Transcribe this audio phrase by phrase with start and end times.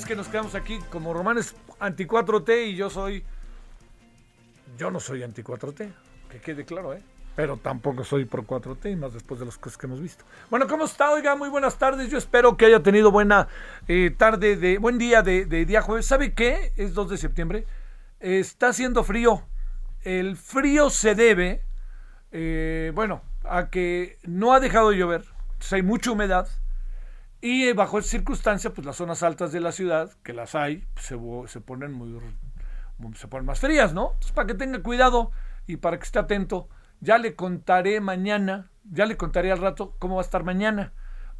[0.00, 3.22] Es que nos quedamos aquí como Romanes anti 4T y yo soy.
[4.78, 5.92] Yo no soy anti 4T,
[6.30, 7.02] que quede claro, ¿eh?
[7.36, 10.24] Pero tampoco soy pro 4T y más después de las cosas que hemos visto.
[10.48, 11.10] Bueno, ¿cómo está?
[11.10, 12.08] Oiga, muy buenas tardes.
[12.08, 13.48] Yo espero que haya tenido buena
[13.88, 16.06] eh, tarde, de buen día de, de día jueves.
[16.06, 16.72] ¿Sabe qué?
[16.76, 17.66] Es 2 de septiembre.
[18.20, 19.42] está haciendo frío.
[20.02, 21.60] El frío se debe,
[22.32, 25.24] eh, bueno, a que no ha dejado de llover.
[25.48, 26.48] Entonces hay mucha humedad.
[27.40, 30.86] Y eh, bajo esa circunstancia, pues las zonas altas de la ciudad, que las hay,
[30.94, 32.18] pues, se, se ponen muy
[33.14, 34.10] se ponen más frías, ¿no?
[34.12, 35.30] Entonces, para que tenga cuidado
[35.66, 36.68] y para que esté atento,
[37.00, 40.92] ya le contaré mañana, ya le contaré al rato cómo va a estar mañana.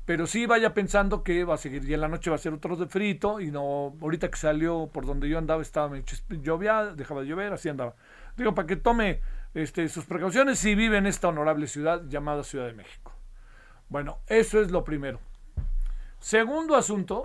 [0.06, 2.54] Pero sí vaya pensando que va a seguir y en la noche va a ser
[2.54, 5.96] otro de frito y no, ahorita que salió por donde yo andaba estaba
[6.30, 7.94] llovía, dejaba de llover, así andaba.
[8.36, 9.20] Digo, para que tome
[9.54, 13.12] este, sus precauciones si vive en esta honorable ciudad llamada Ciudad de México.
[13.88, 15.20] Bueno, eso es lo primero.
[16.20, 17.22] Segundo asunto,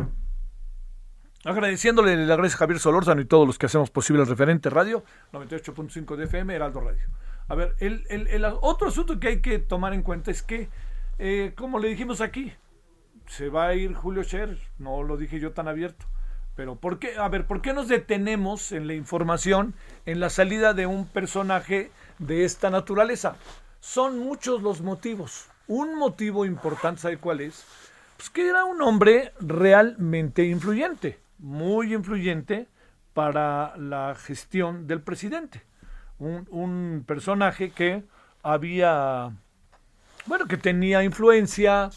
[1.44, 5.04] agradeciéndole, le agradezco a Javier Solórzano y todos los que hacemos posible el referente radio,
[5.34, 7.06] 98.5 de FM, Heraldo Radio.
[7.48, 10.70] A ver, el, el- el otro asunto que hay que tomar en cuenta es que,
[11.20, 12.54] eh, como le dijimos aquí,
[13.28, 16.06] se va a ir Julio Scherer, no lo dije yo tan abierto.
[16.56, 17.18] Pero ¿por qué?
[17.18, 19.74] A ver, ¿por qué nos detenemos en la información
[20.06, 23.36] en la salida de un personaje de esta naturaleza?
[23.82, 25.48] Son muchos los motivos.
[25.68, 27.66] Un motivo importante, ¿sabe cuál es?
[28.18, 32.68] Pues que era un hombre realmente influyente, muy influyente
[33.14, 35.64] para la gestión del presidente.
[36.20, 38.04] Un, un personaje que
[38.42, 39.36] había,
[40.26, 41.90] bueno, que tenía influencia,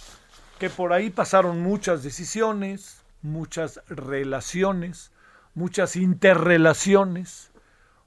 [0.59, 5.13] que por ahí pasaron muchas decisiones, muchas relaciones,
[5.55, 7.53] muchas interrelaciones,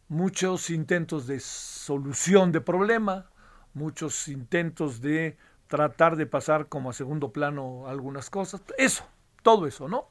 [0.09, 3.29] muchos intentos de solución de problema,
[3.73, 5.37] muchos intentos de
[5.71, 8.61] tratar de pasar como a segundo plano algunas cosas.
[8.77, 9.07] Eso,
[9.41, 10.09] todo eso, ¿no?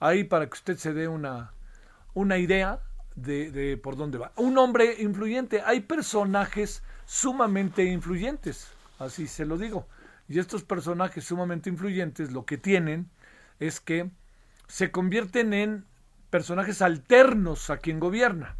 [0.00, 1.52] Ahí para que usted se dé una,
[2.12, 2.80] una idea
[3.16, 4.32] de, de por dónde va.
[4.36, 5.62] Un hombre influyente.
[5.62, 9.88] Hay personajes sumamente influyentes, así se lo digo.
[10.28, 13.08] Y estos personajes sumamente influyentes lo que tienen
[13.60, 14.10] es que
[14.66, 15.86] se convierten en
[16.28, 18.56] personajes alternos a quien gobierna.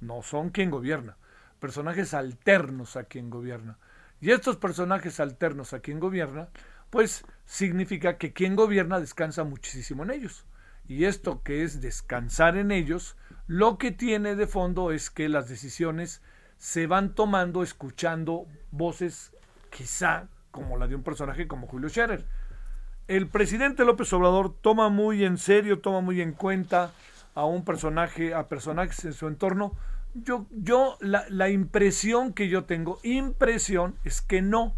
[0.00, 1.16] No son quien gobierna,
[1.60, 3.78] personajes alternos a quien gobierna.
[4.24, 6.48] Y estos personajes alternos a quien gobierna,
[6.88, 10.46] pues significa que quien gobierna descansa muchísimo en ellos.
[10.88, 15.50] Y esto que es descansar en ellos, lo que tiene de fondo es que las
[15.50, 16.22] decisiones
[16.56, 19.36] se van tomando escuchando voces
[19.68, 22.24] quizá como la de un personaje como Julio Scherer.
[23.08, 26.92] El presidente López Obrador toma muy en serio, toma muy en cuenta
[27.34, 29.74] a un personaje, a personajes en su entorno.
[30.14, 34.76] Yo, yo la, la impresión que yo tengo, impresión, es que no.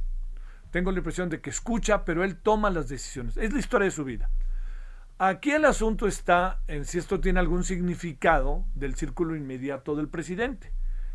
[0.71, 3.37] Tengo la impresión de que escucha, pero él toma las decisiones.
[3.37, 4.31] Es la historia de su vida.
[5.19, 10.73] Aquí el asunto está en si esto tiene algún significado del círculo inmediato del presidente.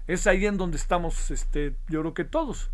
[0.07, 2.71] Es ahí en donde estamos, este, yo creo que todos.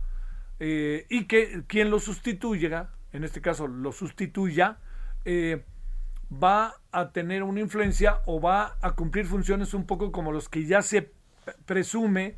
[0.59, 4.77] Eh, y que quien lo sustituya, en este caso lo sustituya,
[5.25, 5.65] eh,
[6.31, 10.65] va a tener una influencia o va a cumplir funciones un poco como los que
[10.65, 11.11] ya se
[11.65, 12.35] presume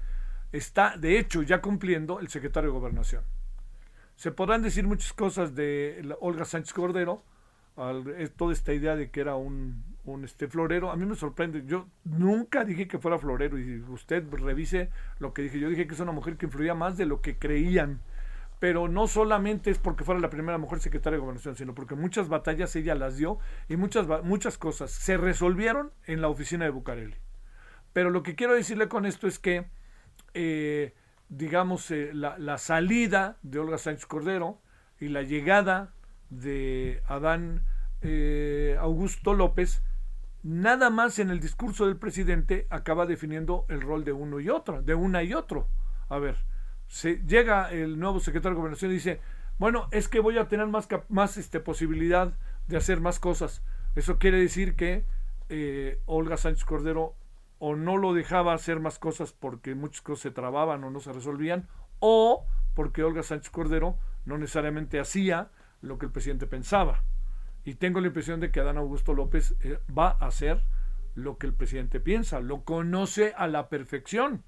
[0.51, 3.23] está, de hecho, ya cumpliendo el secretario de Gobernación.
[4.15, 7.23] Se podrán decir muchas cosas de Olga Sánchez Cordero,
[8.35, 9.83] toda esta idea de que era un,
[10.23, 11.63] este florero, a mí me sorprende.
[11.65, 14.89] Yo nunca dije que fuera florero y usted revise
[15.19, 15.59] lo que dije.
[15.59, 18.01] Yo dije que es una mujer que influía más de lo que creían
[18.59, 22.27] pero no solamente es porque fuera la primera mujer secretaria de gobernación, sino porque muchas
[22.27, 23.39] batallas ella las dio
[23.69, 27.15] y muchas, muchas cosas se resolvieron en la oficina de Bucareli.
[27.94, 29.65] Pero lo que quiero decirle con esto es que,
[30.33, 30.94] eh,
[31.30, 34.59] digamos, eh, la, salida de Olga Sánchez Cordero
[35.00, 35.94] y la llegada
[36.30, 37.63] de Adán
[38.01, 39.81] eh, Augusto López,
[40.44, 44.81] nada más en el discurso del presidente acaba definiendo el rol de uno y otro,
[44.81, 45.68] de una y otro.
[46.09, 46.38] A ver,
[46.88, 49.19] se, llega el nuevo secretario de Gobernación y dice,
[49.57, 52.33] bueno, es que voy a tener más, más este, posibilidad
[52.68, 53.62] de hacer más cosas.
[53.95, 55.03] Eso quiere decir que
[55.50, 57.15] eh, Olga Sánchez Cordero
[57.59, 61.13] o no lo dejaba hacer más cosas porque muchas cosas se trababan o no se
[61.13, 61.67] resolvían,
[62.00, 65.50] o porque Olga Sánchez Cordero no necesariamente hacía
[65.81, 67.03] lo que el presidente pensaba.
[67.65, 70.63] Y tengo la impresión de que Adán Augusto López eh, va a hacer
[71.15, 74.44] lo que el presidente piensa, lo conoce a la perfección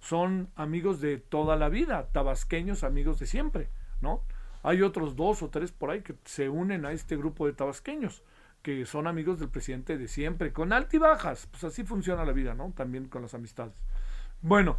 [0.00, 3.68] son amigos de toda la vida, tabasqueños amigos de siempre,
[4.00, 4.22] ¿no?
[4.62, 8.22] Hay otros dos o tres por ahí que se unen a este grupo de tabasqueños,
[8.62, 12.72] que son amigos del presidente de siempre, con altibajas, pues así funciona la vida, ¿no?
[12.76, 13.74] También con las amistades.
[14.42, 14.76] Bueno,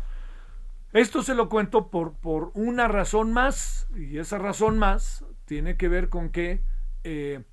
[0.94, 5.88] esto se lo cuento por, por una razón más, y esa razón más tiene que
[5.88, 6.63] ver con que
[7.04, 7.44] eh,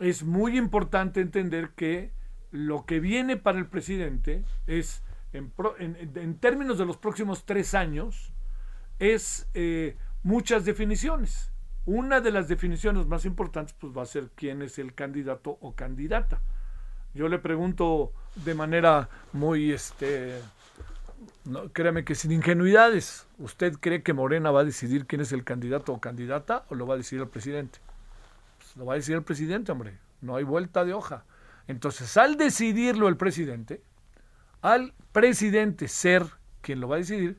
[0.00, 2.12] es muy importante entender que
[2.50, 5.02] lo que viene para el presidente es
[5.32, 8.32] en, términos de los próximos tres años,
[8.98, 11.52] es eh, muchas definiciones.
[11.86, 15.74] Una de las definiciones más importantes pues, va a ser quién es el candidato o
[15.74, 16.40] candidata.
[17.14, 18.12] Yo le pregunto
[18.44, 20.40] de manera muy, este,
[21.44, 25.44] no, créame que sin ingenuidades, ¿usted cree que Morena va a decidir quién es el
[25.44, 27.78] candidato o candidata o lo va a decidir el presidente?
[28.58, 29.98] Pues, lo va a decidir el presidente, hombre.
[30.20, 31.24] No hay vuelta de hoja.
[31.68, 33.80] Entonces, al decidirlo el presidente,
[34.60, 36.24] al presidente ser
[36.60, 37.38] quien lo va a decidir,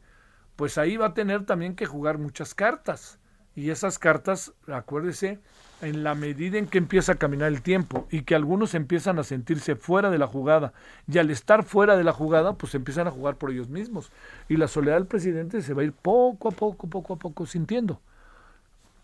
[0.55, 3.19] pues ahí va a tener también que jugar muchas cartas.
[3.57, 5.39] Y esas cartas, acuérdese,
[5.81, 9.23] en la medida en que empieza a caminar el tiempo y que algunos empiezan a
[9.23, 10.73] sentirse fuera de la jugada
[11.07, 14.11] y al estar fuera de la jugada, pues empiezan a jugar por ellos mismos.
[14.47, 17.47] Y la soledad del presidente se va a ir poco a poco, poco a poco
[17.47, 17.99] sintiendo.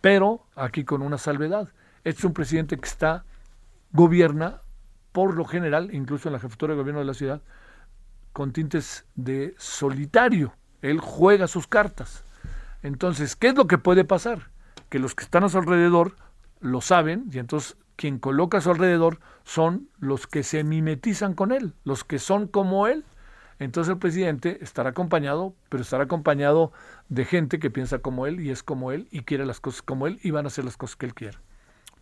[0.01, 1.69] Pero aquí con una salvedad.
[2.03, 3.25] Este es un presidente que está,
[3.91, 4.61] gobierna,
[5.13, 7.41] por lo general, incluso en la jefatura de gobierno de la ciudad,
[8.33, 10.53] con tintes de solitario.
[10.83, 12.23] Él juega sus cartas.
[12.83, 14.51] Entonces, ¿qué es lo que puede pasar?
[14.89, 16.15] Que los que están a su alrededor
[16.59, 21.51] lo saben y entonces quien coloca a su alrededor son los que se mimetizan con
[21.51, 23.05] él, los que son como él.
[23.59, 26.73] Entonces el presidente estará acompañado, pero estará acompañado
[27.07, 30.07] de gente que piensa como él y es como él y quiere las cosas como
[30.07, 31.37] él y van a hacer las cosas que él quiere.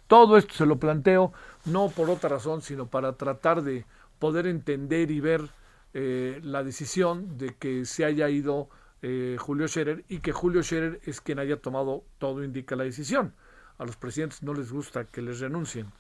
[0.07, 1.31] Todo esto se lo planteo
[1.65, 3.85] no por otra razón, sino para tratar de
[4.17, 5.49] poder entender y ver
[5.93, 8.69] eh, la decisión de que se haya ido
[9.01, 13.33] eh, Julio Scherer y que Julio Scherer es quien haya tomado, todo indica la decisión.
[13.77, 15.91] A los presidentes no les gusta que les renuncien.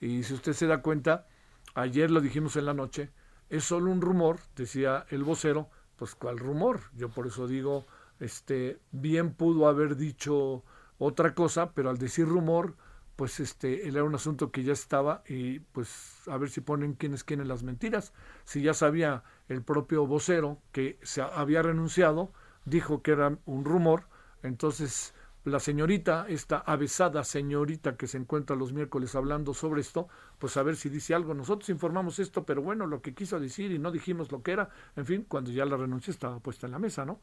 [0.00, 1.26] Y si usted se da cuenta,
[1.74, 3.10] ayer lo dijimos en la noche,
[3.48, 6.80] es solo un rumor, decía el vocero, pues ¿cuál rumor?
[6.96, 7.86] Yo por eso digo,
[8.20, 10.64] este, bien pudo haber dicho
[10.98, 12.76] otra cosa, pero al decir rumor,
[13.16, 17.12] pues este era un asunto que ya estaba y pues a ver si ponen quién
[17.12, 18.14] es quién en las mentiras.
[18.44, 22.32] Si ya sabía el propio vocero que se había renunciado,
[22.64, 24.04] dijo que era un rumor,
[24.42, 25.14] entonces
[25.44, 30.62] la señorita, esta avesada señorita que se encuentra los miércoles hablando sobre esto, pues a
[30.62, 31.32] ver si dice algo.
[31.32, 34.68] Nosotros informamos esto, pero bueno, lo que quiso decir y no dijimos lo que era,
[34.96, 37.20] en fin, cuando ya la renuncia estaba puesta en la mesa, ¿no?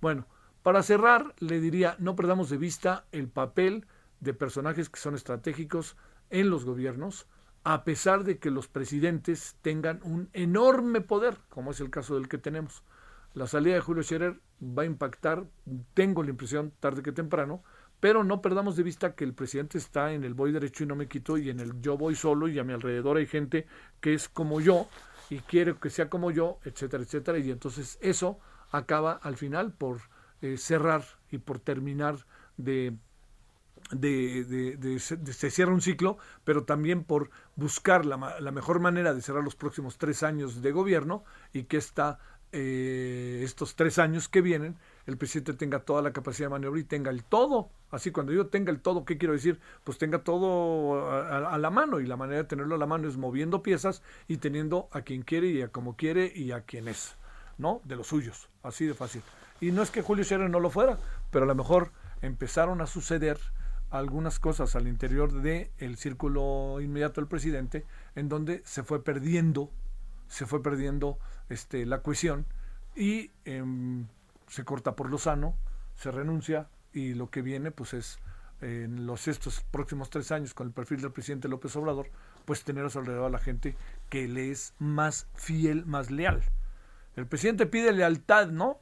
[0.00, 0.26] Bueno,
[0.62, 3.86] para cerrar, le diría, no perdamos de vista el papel
[4.18, 5.96] de personajes que son estratégicos
[6.28, 7.28] en los gobiernos,
[7.62, 12.28] a pesar de que los presidentes tengan un enorme poder, como es el caso del
[12.28, 12.82] que tenemos.
[13.34, 15.44] La salida de Julio Scherer va a impactar,
[15.94, 17.62] tengo la impresión, tarde que temprano,
[18.00, 20.96] pero no perdamos de vista que el presidente está en el voy derecho y no
[20.96, 23.66] me quito y en el yo voy solo y a mi alrededor hay gente
[24.00, 24.88] que es como yo
[25.28, 27.38] y quiere que sea como yo, etcétera, etcétera.
[27.38, 28.38] Y entonces eso
[28.72, 30.00] acaba al final por
[30.42, 32.16] eh, cerrar y por terminar
[32.56, 32.96] de,
[33.92, 34.44] de,
[34.76, 39.44] de, se cierra un ciclo, pero también por buscar la, la, mejor manera de cerrar
[39.44, 42.18] los próximos tres años de gobierno y que esta,
[42.52, 44.76] eh, estos tres años que vienen
[45.06, 47.70] el presidente tenga toda la capacidad de maniobra y tenga el todo.
[47.90, 49.58] Así, cuando yo tenga el todo, ¿qué quiero decir?
[49.82, 53.16] Pues tenga todo a, la mano y la manera de tenerlo a la mano es
[53.16, 57.16] moviendo piezas y teniendo a quien quiere y a como quiere y a quien es,
[57.58, 57.80] ¿no?
[57.84, 59.22] De los suyos, así de fácil.
[59.60, 60.98] Y no es que Julio Scherer no lo fuera,
[61.30, 61.90] pero a lo mejor
[62.22, 63.38] empezaron a suceder
[63.90, 69.70] algunas cosas al interior del el círculo inmediato del presidente en donde se fue perdiendo,
[70.30, 71.18] se fue perdiendo
[71.48, 72.46] este, la cohesión
[72.94, 74.06] y em,
[74.46, 75.56] se corta por lo sano,
[75.96, 78.20] se renuncia y lo que viene pues es
[78.60, 82.10] en los estos próximos tres años con el perfil del presidente López Obrador,
[82.44, 83.76] pues tener a su alrededor a la gente
[84.08, 86.42] que le es más fiel, más leal.
[87.16, 88.78] El presidente pide lealtad, ¿no?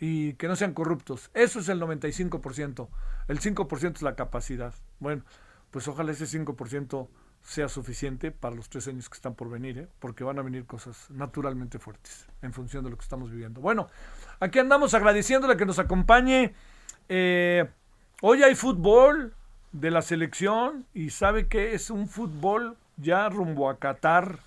[0.00, 1.30] Y que no sean corruptos.
[1.34, 2.88] Eso es el 95%.
[3.28, 4.74] El 5% es la capacidad.
[4.98, 5.22] Bueno,
[5.70, 7.08] pues ojalá ese 5%
[7.44, 9.88] sea suficiente para los tres años que están por venir, ¿eh?
[10.00, 13.60] porque van a venir cosas naturalmente fuertes en función de lo que estamos viviendo.
[13.60, 13.88] Bueno,
[14.40, 16.54] aquí andamos agradeciéndole que nos acompañe.
[17.08, 17.68] Eh,
[18.22, 19.34] hoy hay fútbol
[19.72, 24.38] de la selección y sabe que es un fútbol ya rumbo a Qatar.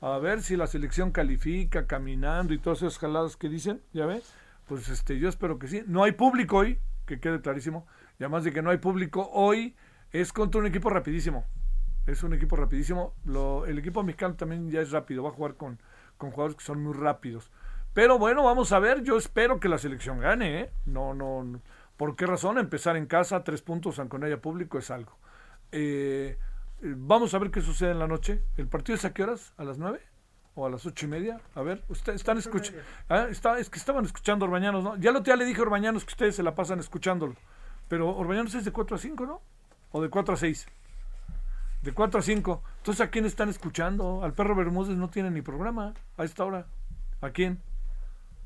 [0.00, 4.22] A ver si la selección califica caminando y todas esas jaladas que dicen, ¿ya ve?
[4.66, 5.82] Pues este, yo espero que sí.
[5.86, 7.86] No hay público hoy, que quede clarísimo.
[8.18, 9.76] Y además de que no hay público hoy,
[10.12, 11.44] es contra un equipo rapidísimo.
[12.06, 13.14] Es un equipo rapidísimo.
[13.24, 15.22] Lo, el equipo mexicano también ya es rápido.
[15.22, 15.78] Va a jugar con,
[16.16, 17.50] con jugadores que son muy rápidos.
[17.94, 19.02] Pero bueno, vamos a ver.
[19.02, 20.60] Yo espero que la selección gane.
[20.60, 20.70] ¿eh?
[20.86, 21.60] No, no,
[21.96, 22.58] ¿Por qué razón?
[22.58, 25.16] Empezar en casa, tres puntos, aunque no haya público, es algo.
[25.70, 26.38] Eh,
[26.80, 28.42] vamos a ver qué sucede en la noche.
[28.56, 29.52] ¿El partido es a qué horas?
[29.56, 30.00] ¿A las nueve?
[30.54, 31.40] ¿O a las ocho y media?
[31.54, 32.80] A ver, ustedes están escuchando.
[33.08, 34.96] Ah, está, es que estaban escuchando Orbañanos, ¿no?
[34.96, 37.36] Ya lo ya le dije a Orbañanos que ustedes se la pasan escuchándolo.
[37.88, 39.40] Pero Orbañanos es de 4 a 5, ¿no?
[39.92, 40.66] ¿O de 4 a 6?
[41.82, 42.62] De 4 a 5.
[42.78, 44.22] Entonces, ¿a quién están escuchando?
[44.22, 46.66] Al perro Bermúdez no tiene ni programa a esta hora.
[47.20, 47.60] ¿A quién?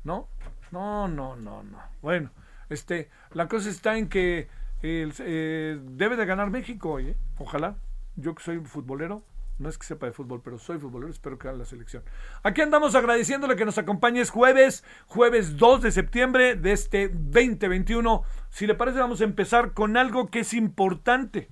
[0.03, 0.27] ¿No?
[0.71, 1.77] No, no, no, no.
[2.01, 2.31] Bueno,
[2.69, 4.47] este, la cosa está en que
[4.81, 7.17] eh, debe de ganar México hoy, ¿eh?
[7.37, 7.77] Ojalá.
[8.15, 9.23] Yo que soy futbolero,
[9.59, 12.03] no es que sepa de fútbol, pero soy futbolero, espero que haga la selección.
[12.43, 14.21] Aquí andamos agradeciéndole que nos acompañe.
[14.21, 18.23] Es jueves, jueves 2 de septiembre de este 2021.
[18.49, 21.49] Si le parece, vamos a empezar con algo que es importante.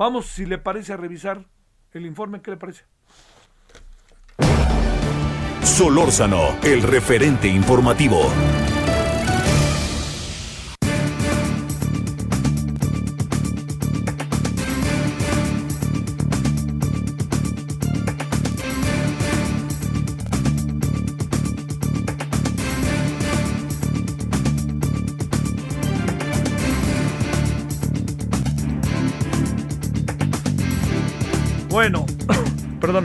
[0.00, 1.44] Vamos, si le parece, a revisar
[1.92, 2.40] el informe.
[2.40, 2.84] ¿Qué le parece?
[5.62, 8.22] Solórzano, el referente informativo.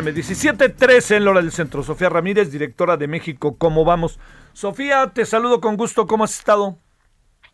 [0.05, 1.83] Perdóneme, 17.13 en la hora del centro.
[1.83, 4.19] Sofía Ramírez, directora de México, ¿cómo vamos?
[4.53, 6.77] Sofía, te saludo con gusto, ¿cómo has estado?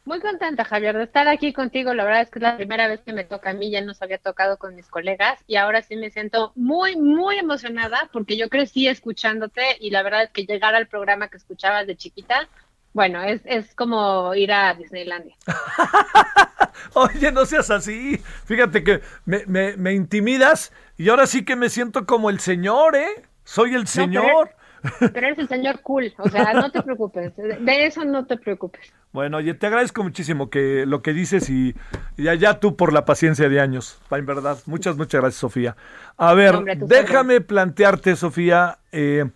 [0.03, 1.93] Muy contenta, Javier, de estar aquí contigo.
[1.93, 4.01] La verdad es que es la primera vez que me toca a mí, ya nos
[4.01, 8.49] había tocado con mis colegas y ahora sí me siento muy, muy emocionada porque yo
[8.49, 12.49] crecí escuchándote y la verdad es que llegar al programa que escuchabas de chiquita,
[12.93, 15.35] bueno, es, es como ir a Disneylandia.
[16.93, 18.21] Oye, no seas así.
[18.45, 22.95] Fíjate que me, me, me, intimidas y ahora sí que me siento como el señor,
[22.95, 23.23] ¿eh?
[23.43, 24.51] Soy el señor.
[24.99, 27.33] pero, eres el señor cool, o sea, no te preocupes.
[27.35, 28.91] De eso no te preocupes.
[29.11, 31.75] Bueno, oye, te agradezco muchísimo que lo que dices y,
[32.17, 34.57] y allá tú por la paciencia de años, en verdad.
[34.65, 35.75] Muchas, muchas gracias, Sofía.
[36.17, 39.29] A ver, déjame plantearte, Sofía, eh,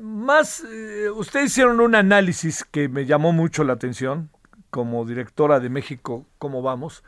[0.00, 4.30] más, eh, ustedes hicieron un análisis que me llamó mucho la atención
[4.70, 7.04] como directora de México, ¿cómo vamos?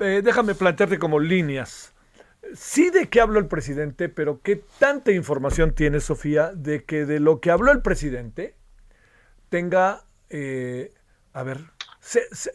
[0.00, 1.92] Eh, déjame plantearte como líneas.
[2.54, 7.20] Sí de qué habló el presidente, pero qué tanta información tiene Sofía de que de
[7.20, 8.54] lo que habló el presidente
[9.48, 10.92] tenga, eh,
[11.32, 11.60] a ver,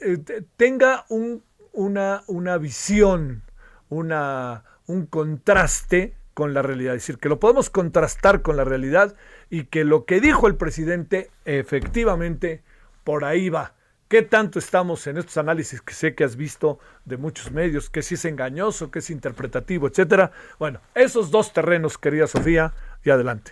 [0.01, 3.43] eh, tenga un, una, una visión,
[3.89, 6.95] una, un contraste con la realidad.
[6.95, 9.13] Es decir, que lo podemos contrastar con la realidad
[9.49, 12.63] y que lo que dijo el presidente efectivamente
[13.03, 13.73] por ahí va.
[14.07, 18.01] ¿Qué tanto estamos en estos análisis que sé que has visto de muchos medios, que
[18.01, 20.31] si es engañoso, que es interpretativo, etcétera?
[20.57, 22.71] Bueno, esos dos terrenos, querida Sofía,
[23.03, 23.51] y adelante.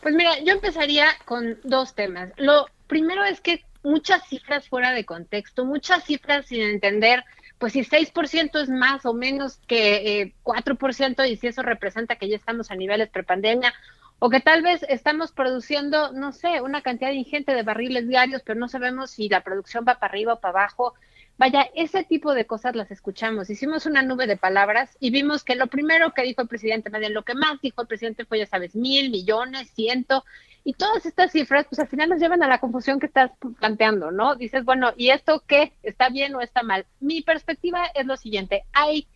[0.00, 2.30] Pues mira, yo empezaría con dos temas.
[2.36, 7.24] Lo primero es que muchas cifras fuera de contexto, muchas cifras sin entender,
[7.60, 12.26] pues si 6% es más o menos que eh, 4% y si eso representa que
[12.26, 13.74] ya estamos a niveles prepandemia,
[14.18, 18.58] o que tal vez estamos produciendo, no sé, una cantidad ingente de barriles diarios, pero
[18.58, 20.94] no sabemos si la producción va para arriba o para abajo.
[21.40, 23.48] Vaya, ese tipo de cosas las escuchamos.
[23.48, 27.00] Hicimos una nube de palabras y vimos que lo primero que dijo el presidente, más
[27.00, 30.26] bien lo que más dijo el presidente fue, ya sabes, mil, millones, ciento,
[30.64, 34.10] y todas estas cifras, pues al final nos llevan a la confusión que estás planteando,
[34.10, 34.36] ¿no?
[34.36, 35.72] Dices, bueno, ¿y esto qué?
[35.82, 36.84] ¿Está bien o está mal?
[37.00, 39.06] Mi perspectiva es lo siguiente, hay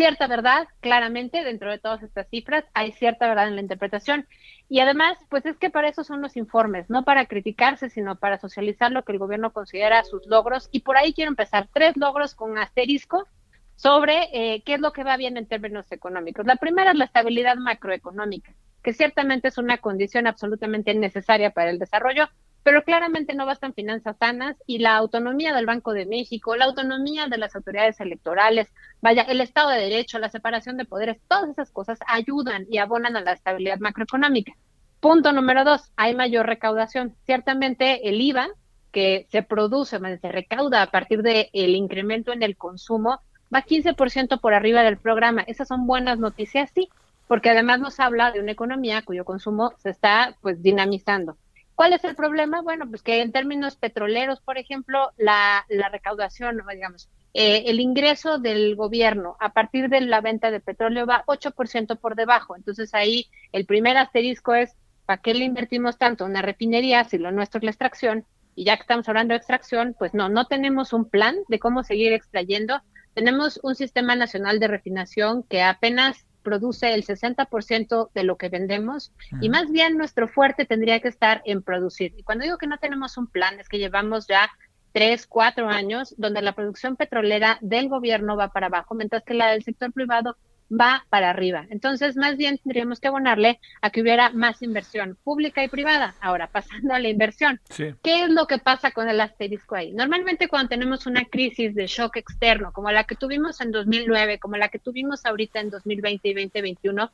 [0.00, 4.26] cierta verdad, claramente, dentro de todas estas cifras, hay cierta verdad en la interpretación.
[4.66, 8.38] Y además, pues es que para eso son los informes, no para criticarse, sino para
[8.38, 10.70] socializar lo que el gobierno considera sus logros.
[10.72, 13.28] Y por ahí quiero empezar, tres logros con asterisco
[13.76, 16.46] sobre eh, qué es lo que va bien en términos económicos.
[16.46, 21.78] La primera es la estabilidad macroeconómica, que ciertamente es una condición absolutamente necesaria para el
[21.78, 22.30] desarrollo,
[22.70, 27.26] pero claramente no bastan finanzas sanas y la autonomía del Banco de México, la autonomía
[27.26, 28.68] de las autoridades electorales,
[29.02, 33.16] vaya, el Estado de Derecho, la separación de poderes, todas esas cosas ayudan y abonan
[33.16, 34.52] a la estabilidad macroeconómica.
[35.00, 37.16] Punto número dos, hay mayor recaudación.
[37.26, 38.46] Ciertamente el IVA
[38.92, 43.18] que se produce, se recauda a partir del el incremento en el consumo,
[43.52, 45.42] va 15% por arriba del programa.
[45.42, 46.88] Esas son buenas noticias, sí,
[47.26, 51.36] porque además nos habla de una economía cuyo consumo se está pues dinamizando.
[51.80, 52.60] ¿Cuál es el problema?
[52.60, 58.76] Bueno, pues que en términos petroleros, por ejemplo, la, recaudación, digamos, eh, el ingreso del
[58.76, 62.54] gobierno a partir de la venta de petróleo va 8% por debajo.
[62.54, 67.32] Entonces ahí el primer asterisco es, ¿para qué le invertimos tanto una refinería si lo
[67.32, 68.26] nuestro es la extracción?
[68.54, 71.82] Y ya que estamos hablando de extracción, pues no, no tenemos un plan de cómo
[71.82, 72.82] seguir extrayendo.
[73.14, 79.12] Tenemos un sistema nacional de refinación que apenas produce el 60% de lo que vendemos
[79.40, 82.14] y más bien nuestro fuerte tendría que estar en producir.
[82.16, 84.50] Y cuando digo que no tenemos un plan, es que llevamos ya
[84.92, 89.50] tres, cuatro años donde la producción petrolera del gobierno va para abajo, mientras que la
[89.52, 90.36] del sector privado
[90.70, 91.66] va para arriba.
[91.70, 96.14] Entonces, más bien tendríamos que abonarle a que hubiera más inversión pública y privada.
[96.20, 99.92] Ahora, pasando a la inversión, ¿qué es lo que pasa con el asterisco ahí?
[99.92, 104.56] Normalmente cuando tenemos una crisis de shock externo, como la que tuvimos en 2009, como
[104.56, 107.10] la que tuvimos ahorita en 2020 y 2021,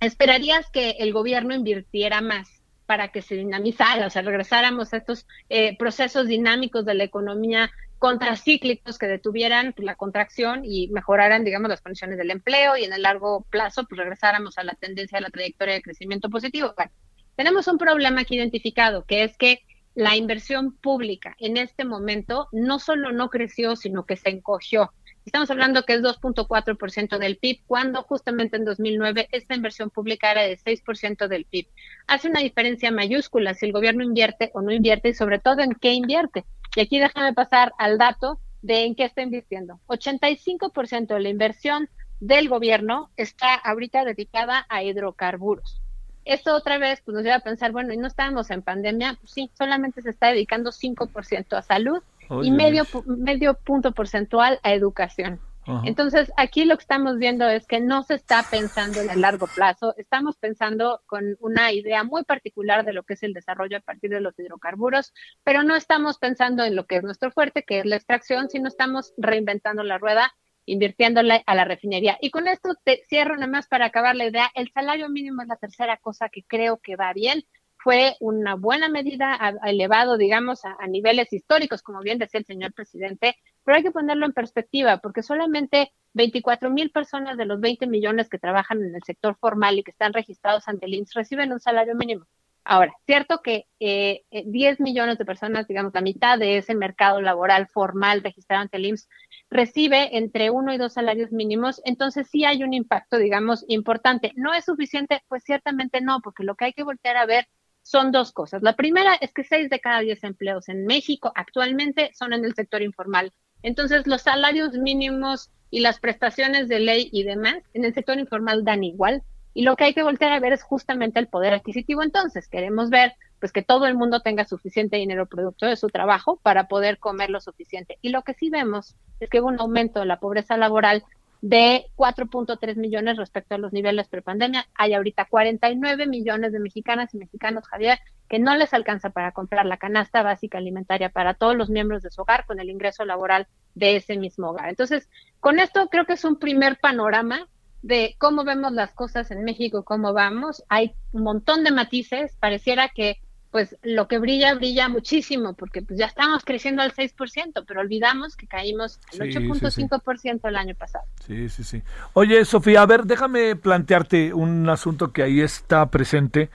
[0.00, 2.48] esperarías que el gobierno invirtiera más
[2.86, 7.70] para que se dinamizara, o sea, regresáramos a estos eh, procesos dinámicos de la economía
[8.02, 13.02] contracíclicos que detuvieran la contracción y mejoraran, digamos, las condiciones del empleo y en el
[13.02, 16.74] largo plazo, pues regresáramos a la tendencia de la trayectoria de crecimiento positivo.
[16.76, 16.90] Bueno,
[17.36, 19.60] tenemos un problema aquí identificado, que es que
[19.94, 24.92] la inversión pública en este momento no solo no creció, sino que se encogió.
[25.24, 30.42] Estamos hablando que es 2.4% del PIB, cuando justamente en 2009 esta inversión pública era
[30.42, 31.68] de 6% del PIB.
[32.08, 35.76] Hace una diferencia mayúscula si el gobierno invierte o no invierte y sobre todo en
[35.76, 36.44] qué invierte.
[36.74, 39.80] Y aquí déjame pasar al dato de en qué está invirtiendo.
[39.88, 41.88] 85% de la inversión
[42.20, 45.80] del gobierno está ahorita dedicada a hidrocarburos.
[46.24, 49.32] Esto otra vez pues, nos lleva a pensar, bueno, y no estábamos en pandemia, pues
[49.32, 52.00] sí, solamente se está dedicando 5% a salud
[52.42, 55.40] y medio, medio punto porcentual a educación.
[55.84, 59.46] Entonces, aquí lo que estamos viendo es que no se está pensando en el largo
[59.46, 63.80] plazo, estamos pensando con una idea muy particular de lo que es el desarrollo a
[63.80, 65.12] partir de los hidrocarburos,
[65.44, 68.66] pero no estamos pensando en lo que es nuestro fuerte, que es la extracción, sino
[68.68, 72.18] estamos reinventando la rueda, invirtiéndole a la refinería.
[72.20, 75.48] Y con esto te cierro nada más para acabar la idea, el salario mínimo es
[75.48, 77.44] la tercera cosa que creo que va bien
[77.82, 82.72] fue una buena medida, ha elevado, digamos, a, niveles históricos, como bien decía el señor
[82.72, 87.86] presidente, pero hay que ponerlo en perspectiva, porque solamente 24 mil personas de los 20
[87.88, 91.52] millones que trabajan en el sector formal y que están registrados ante el INSS reciben
[91.52, 92.26] un salario mínimo.
[92.64, 97.20] Ahora, cierto que eh, 10 eh, millones de personas, digamos, la mitad de ese mercado
[97.20, 99.08] laboral formal registrado ante el IMSS,
[99.50, 104.30] recibe entre uno y dos salarios mínimos, entonces sí hay un impacto, digamos, importante.
[104.36, 105.22] ¿No es suficiente?
[105.26, 107.48] Pues ciertamente no, porque lo que hay que voltear a ver
[107.82, 108.62] son dos cosas.
[108.62, 112.54] La primera es que seis de cada diez empleos en México actualmente son en el
[112.54, 113.32] sector informal.
[113.62, 118.64] Entonces, los salarios mínimos y las prestaciones de ley y demás en el sector informal
[118.64, 119.22] dan igual.
[119.54, 122.02] Y lo que hay que voltear a ver es justamente el poder adquisitivo.
[122.02, 126.38] Entonces, queremos ver pues que todo el mundo tenga suficiente dinero producto de su trabajo
[126.42, 127.98] para poder comer lo suficiente.
[128.00, 131.02] Y lo que sí vemos es que hubo un aumento de la pobreza laboral
[131.42, 134.66] de 4.3 millones respecto a los niveles prepandemia.
[134.74, 139.66] Hay ahorita 49 millones de mexicanas y mexicanos, Javier, que no les alcanza para comprar
[139.66, 143.48] la canasta básica alimentaria para todos los miembros de su hogar con el ingreso laboral
[143.74, 144.68] de ese mismo hogar.
[144.68, 147.48] Entonces, con esto creo que es un primer panorama
[147.82, 152.88] de cómo vemos las cosas en México, cómo vamos, hay un montón de matices, pareciera
[152.88, 153.20] que
[153.52, 158.34] pues lo que brilla, brilla muchísimo, porque pues ya estamos creciendo al 6%, pero olvidamos
[158.34, 161.04] que caímos al 8.5% el año pasado.
[161.26, 161.82] Sí, sí, sí.
[162.14, 166.48] Oye, Sofía, a ver, déjame plantearte un asunto que ahí está presente,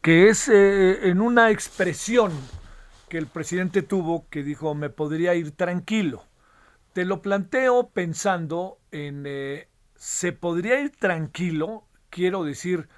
[0.00, 2.32] que es eh, en una expresión
[3.10, 6.24] que el presidente tuvo que dijo, me podría ir tranquilo.
[6.94, 11.84] Te lo planteo pensando en, eh, ¿se podría ir tranquilo?
[12.08, 12.88] Quiero decir,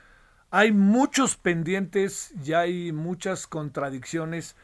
[0.55, 4.55] hay muchos pendientes y hay muchas contradicciones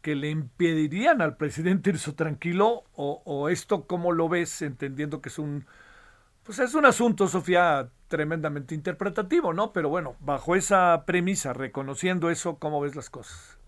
[0.00, 5.28] que le impedirían al presidente irse tranquilo o, o, esto cómo lo ves entendiendo que
[5.28, 5.66] es un
[6.44, 12.60] pues es un asunto Sofía tremendamente interpretativo no pero bueno bajo esa premisa reconociendo eso
[12.60, 13.58] cómo ves las cosas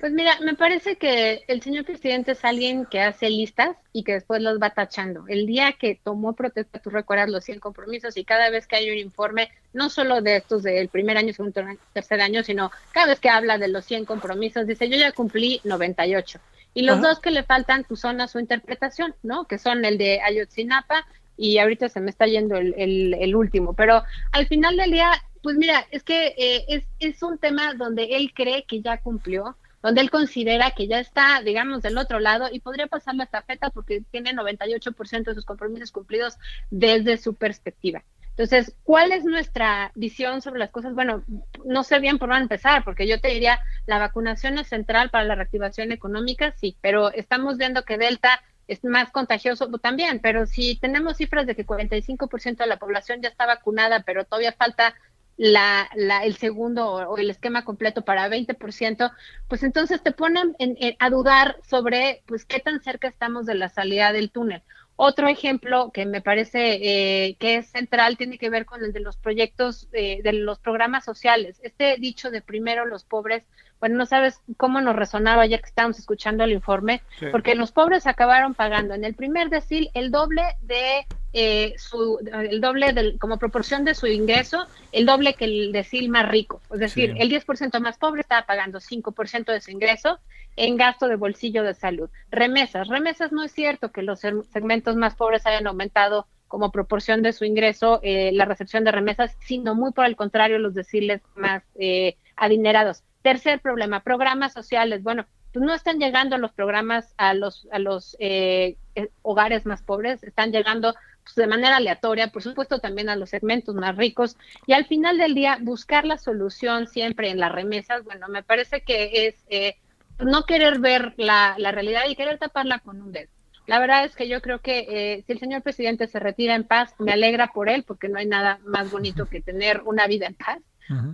[0.00, 4.14] pues mira, me parece que el señor presidente es alguien que hace listas y que
[4.14, 5.26] después los va tachando.
[5.28, 8.90] El día que tomó protesta, tú recuerdas los 100 compromisos y cada vez que hay
[8.90, 13.20] un informe, no solo de estos del primer año, segundo, tercer año, sino cada vez
[13.20, 16.40] que habla de los 100 compromisos, dice, yo ya cumplí 98.
[16.72, 19.46] Y los dos que le faltan, pues son a su interpretación, ¿no?
[19.46, 23.74] Que son el de Ayotzinapa y ahorita se me está yendo el, el, último.
[23.74, 25.10] Pero al final del día,
[25.42, 29.56] pues mira, es que eh, es, es un tema donde él cree que ya cumplió
[29.82, 33.70] donde él considera que ya está, digamos, del otro lado y podría pasar la estafeta
[33.70, 36.38] porque tiene 98% de sus compromisos cumplidos
[36.70, 38.02] desde su perspectiva.
[38.30, 40.94] Entonces, ¿cuál es nuestra visión sobre las cosas?
[40.94, 41.22] Bueno,
[41.64, 45.24] no sé bien por dónde empezar, porque yo te diría, la vacunación es central para
[45.24, 50.76] la reactivación económica, sí, pero estamos viendo que Delta es más contagioso también, pero si
[50.76, 54.94] tenemos cifras de que 45% de la población ya está vacunada, pero todavía falta
[55.36, 59.12] la, la, el segundo o, el esquema completo para 20%,
[59.48, 60.54] pues entonces te ponen
[60.98, 64.62] a dudar sobre pues qué tan cerca estamos de la salida del túnel.
[65.02, 69.00] Otro ejemplo que me parece eh, que es central tiene que ver con el de
[69.00, 71.58] los proyectos, eh, de los programas sociales.
[71.62, 73.44] Este dicho de primero los pobres,
[73.78, 78.06] bueno, no sabes cómo nos resonaba ayer que estábamos escuchando el informe, porque los pobres
[78.06, 83.38] acabaron pagando en el primer decil el doble de eh, su, el doble del, como
[83.38, 86.60] proporción de su ingreso, el doble que el decil más rico.
[86.72, 90.18] Es decir, el 10% más pobre estaba pagando 5% de su ingreso
[90.56, 92.10] en gasto de bolsillo de salud.
[92.30, 92.88] Remesas.
[92.88, 97.44] Remesas no es cierto que los segmentos más pobres hayan aumentado como proporción de su
[97.44, 102.16] ingreso eh, la recepción de remesas, sino muy por el contrario los deciles más eh,
[102.34, 103.04] adinerados.
[103.22, 105.04] Tercer problema, programas sociales.
[105.04, 108.76] Bueno, pues no están llegando los programas a los, a los eh,
[109.22, 110.94] hogares más pobres, están llegando
[111.34, 115.18] pues, de manera aleatoria, por supuesto también a los segmentos más ricos, y al final
[115.18, 119.76] del día buscar la solución siempre en las remesas, bueno, me parece que es eh,
[120.18, 123.30] no querer ver la, la, realidad y querer taparla con un dedo.
[123.66, 126.64] La verdad es que yo creo que eh, si el señor presidente se retira en
[126.64, 130.26] paz, me alegra por él, porque no hay nada más bonito que tener una vida
[130.26, 130.58] en paz.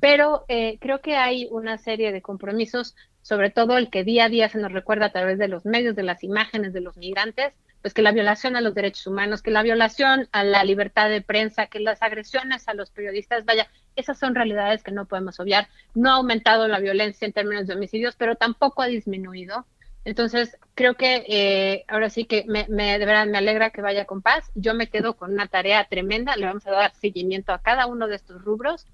[0.00, 4.28] Pero eh, creo que hay una serie de compromisos, sobre todo el que día a
[4.30, 7.52] día se nos recuerda a través de los medios, de las imágenes de los migrantes,
[7.86, 11.22] pues que la violación a los derechos humanos, que la violación a la libertad de
[11.22, 15.68] prensa, que las agresiones a los periodistas, vaya, esas son realidades que no podemos obviar.
[15.94, 19.66] No ha aumentado la violencia en términos de homicidios, pero tampoco ha disminuido.
[20.04, 24.04] Entonces, creo que eh, ahora sí que me, me, de verdad me alegra que vaya
[24.04, 24.50] con paz.
[24.56, 26.34] Yo me quedo con una tarea tremenda.
[26.34, 28.88] Le vamos a dar seguimiento a cada uno de estos rubros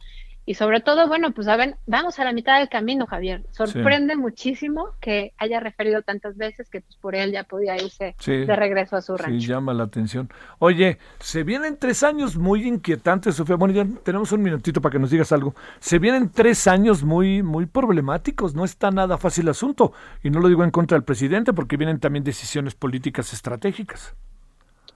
[0.45, 3.45] y sobre todo, bueno, pues a ver, vamos a la mitad del camino, Javier.
[3.53, 8.57] Sorprende muchísimo que haya referido tantas veces que pues por él ya podía irse de
[8.57, 9.41] regreso a su rancho.
[9.41, 10.29] Sí, llama la atención.
[10.59, 13.55] Oye, se vienen tres años muy inquietantes, Sofía.
[13.55, 15.55] Bueno, ya tenemos un minutito para que nos digas algo.
[15.79, 18.57] Se vienen tres años muy, muy problemáticos.
[18.57, 19.93] No está nada fácil el asunto.
[20.25, 24.17] Y no lo digo en contra del presidente, porque vienen también decisiones políticas estratégicas.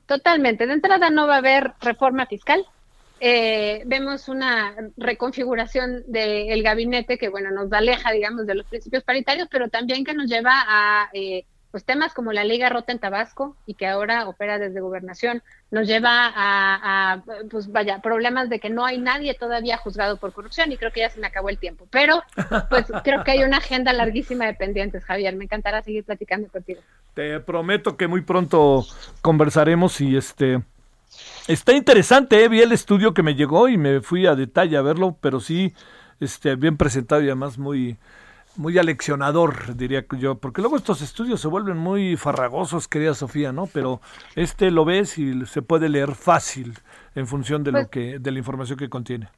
[0.07, 0.67] Totalmente.
[0.67, 2.67] De entrada no va a haber reforma fiscal
[3.21, 9.49] eh, vemos una reconfiguración del gabinete que, bueno, nos aleja, digamos, de los principios paritarios,
[9.51, 11.45] pero también que nos lleva a eh,
[11.77, 15.87] pues temas como la Liga Rota en Tabasco y que ahora opera desde gobernación, nos
[15.87, 20.79] lleva a, pues vaya, problemas de que no hay nadie todavía juzgado por corrupción y
[20.79, 21.87] creo que ya se me acabó el tiempo.
[21.91, 22.23] Pero,
[22.71, 25.37] pues creo que hay una agenda larguísima de pendientes, Javier.
[25.37, 26.81] Me encantará seguir platicando contigo.
[27.13, 28.87] Te prometo que muy pronto
[29.21, 30.63] conversaremos y este
[31.49, 32.49] Está interesante, ¿eh?
[32.49, 35.73] vi el estudio que me llegó y me fui a detalle a verlo, pero sí,
[36.19, 37.99] este, bien presentado y además muy,
[38.57, 43.69] muy aleccionador, diría yo, porque luego estos estudios se vuelven muy farragosos, querida Sofía, ¿no?
[43.69, 44.01] Pero
[44.35, 46.75] este lo ves y se puede leer fácil
[47.15, 49.29] en función de lo pues que, de la información que contiene.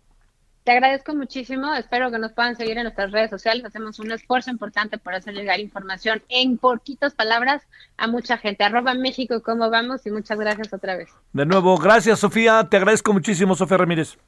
[0.68, 1.72] Te agradezco muchísimo.
[1.72, 3.64] Espero que nos puedan seguir en nuestras redes sociales.
[3.64, 7.62] Hacemos un esfuerzo importante por hacer llegar información en poquitas palabras
[7.96, 8.64] a mucha gente.
[8.64, 10.04] Arroba México, ¿cómo vamos?
[10.04, 11.08] Y muchas gracias otra vez.
[11.32, 12.68] De nuevo, gracias Sofía.
[12.68, 14.18] Te agradezco muchísimo, Sofía Ramírez.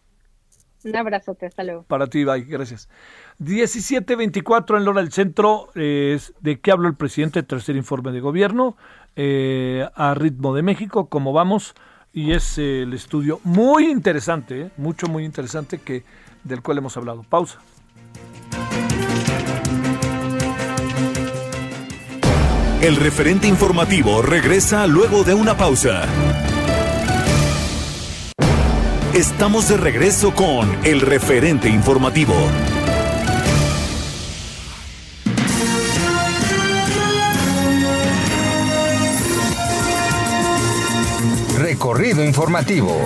[0.82, 1.82] Un abrazote, hasta luego.
[1.82, 2.88] Para ti, bye, gracias.
[3.40, 5.68] 17.24 en Lora del Centro.
[5.74, 7.42] es ¿De qué habló el presidente?
[7.42, 8.78] Tercer informe de gobierno.
[9.14, 11.74] Eh, a ritmo de México, ¿cómo vamos?
[12.14, 16.02] Y es eh, el estudio muy interesante, eh, mucho, muy interesante que
[16.44, 17.22] del cual hemos hablado.
[17.22, 17.58] Pausa.
[22.80, 26.04] El referente informativo regresa luego de una pausa.
[29.12, 32.34] Estamos de regreso con el referente informativo.
[41.58, 42.96] Recorrido informativo.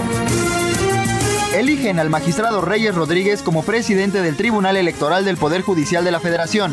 [1.55, 6.19] Eligen al magistrado Reyes Rodríguez como presidente del Tribunal Electoral del Poder Judicial de la
[6.19, 6.73] Federación.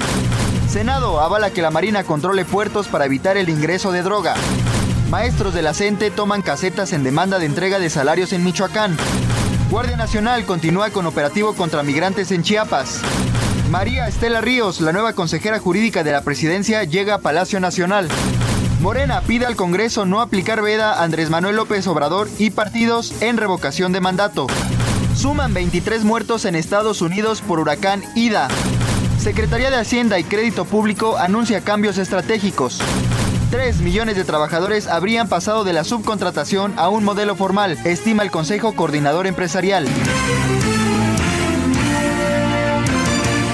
[0.67, 4.33] Senado avala que la Marina controle puertos para evitar el ingreso de droga.
[5.11, 5.73] Maestros de la
[6.15, 8.97] toman casetas en demanda de entrega de salarios en Michoacán.
[9.69, 13.01] Guardia Nacional continúa con operativo contra migrantes en Chiapas.
[13.69, 18.09] María Estela Ríos, la nueva consejera jurídica de la presidencia, llega a Palacio Nacional.
[18.81, 23.37] Morena pide al Congreso no aplicar veda a Andrés Manuel López Obrador y partidos en
[23.37, 24.47] revocación de mandato.
[25.15, 28.47] Suman 23 muertos en Estados Unidos por huracán Ida.
[29.19, 32.79] Secretaría de Hacienda y Crédito Público anuncia cambios estratégicos.
[33.51, 38.31] 3 millones de trabajadores habrían pasado de la subcontratación a un modelo formal, estima el
[38.31, 39.85] Consejo Coordinador Empresarial.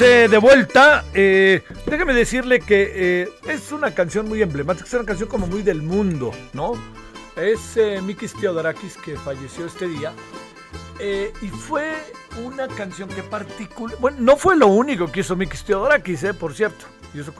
[0.00, 1.04] De vuelta.
[1.14, 5.62] Eh, déjame decirle que eh, es una canción muy emblemática, es una canción como muy
[5.62, 6.72] del mundo, ¿no?
[7.36, 10.12] Es eh, Mikis Theodorakis que falleció este día.
[10.98, 11.94] Eh, y fue
[12.44, 13.96] una canción que particular...
[14.00, 16.86] Bueno, no fue lo único que hizo Mikis Theodorakis, por cierto.
[17.14, 17.32] Hizo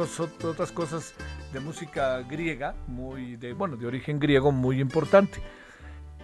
[0.44, 1.14] otras cosas
[1.52, 5.40] de música griega, muy de, bueno, de origen griego muy importante.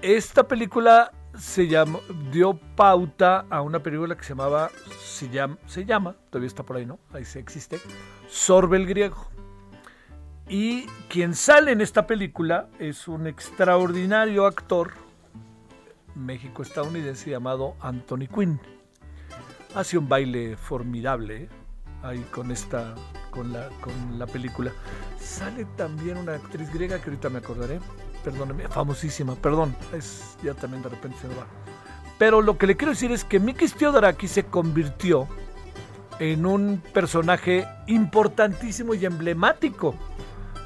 [0.00, 2.00] Esta película se llamó,
[2.32, 4.70] dio pauta a una película que se llamaba,
[5.02, 6.98] se llama, se llama, todavía está por ahí, ¿no?
[7.12, 7.80] Ahí sí existe,
[8.28, 9.28] Sorbe el griego.
[10.48, 14.92] Y quien sale en esta película es un extraordinario actor,
[16.16, 18.60] México-estadounidense llamado Anthony Quinn.
[19.74, 21.48] Hace un baile formidable ¿eh?
[22.02, 22.94] ahí con esta,
[23.30, 24.72] con la, con la película.
[25.18, 27.78] Sale también una actriz griega que ahorita me acordaré,
[28.24, 31.46] perdóneme, famosísima, perdón, es ya también de repente se va.
[32.18, 35.26] Pero lo que le quiero decir es que Mikis Theodorakis se convirtió
[36.18, 39.94] en un personaje importantísimo y emblemático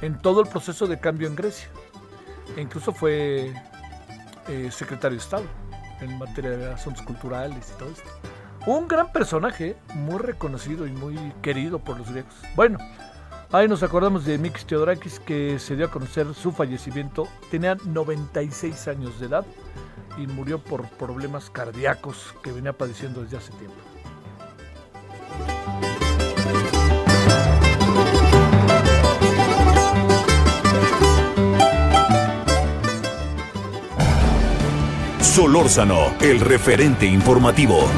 [0.03, 1.69] en todo el proceso de cambio en Grecia.
[2.57, 3.53] E incluso fue
[4.49, 5.45] eh, secretario de Estado
[6.01, 8.11] en materia de asuntos culturales y todo esto.
[8.67, 12.35] Un gran personaje, muy reconocido y muy querido por los griegos.
[12.57, 12.79] Bueno,
[13.53, 17.29] ahí nos acordamos de Mikis Theodorakis que se dio a conocer su fallecimiento.
[17.51, 19.47] Tenía 96 años de edad
[20.19, 23.77] y murió por problemas cardíacos que venía padeciendo desde hace tiempo.
[35.21, 37.89] Solórzano, el referente informativo.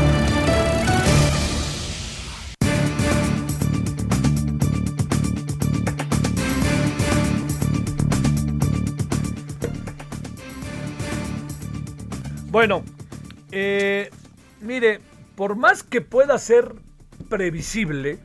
[12.57, 12.83] Bueno,
[13.53, 14.09] eh,
[14.63, 15.01] mire,
[15.35, 16.73] por más que pueda ser
[17.29, 18.19] previsible,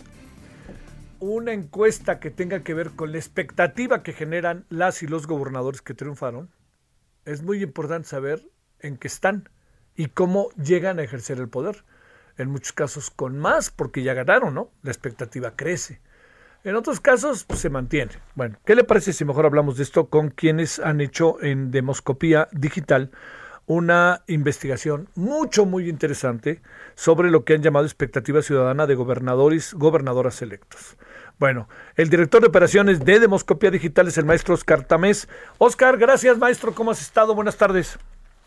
[1.19, 5.81] una encuesta que tenga que ver con la expectativa que generan las y los gobernadores
[5.81, 6.49] que triunfaron,
[7.25, 8.41] es muy importante saber
[8.79, 9.49] en qué están
[9.97, 11.83] y cómo llegan a ejercer el poder.
[12.37, 14.71] En muchos casos con más, porque ya ganaron, ¿no?
[14.81, 15.99] La expectativa crece.
[16.63, 18.13] En otros casos pues, se mantiene.
[18.35, 22.47] Bueno, ¿qué le parece si mejor hablamos de esto con quienes han hecho en Demoscopía
[22.53, 23.11] Digital
[23.65, 26.61] una investigación mucho, muy interesante
[26.95, 30.97] sobre lo que han llamado expectativa ciudadana de gobernadores, gobernadoras electos.
[31.39, 35.27] Bueno, el director de operaciones de Demoscopía Digital es el maestro Oscar Tamés.
[35.57, 37.33] Oscar, gracias maestro, ¿cómo has estado?
[37.33, 37.97] Buenas tardes.